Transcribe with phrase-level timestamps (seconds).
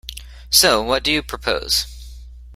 [0.49, 1.85] So, what do you propose?